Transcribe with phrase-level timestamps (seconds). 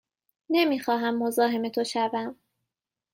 [0.49, 2.35] نمی خواهم مزاحم تو شوم.